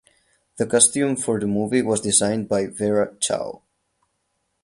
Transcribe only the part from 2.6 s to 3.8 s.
Vera Chow.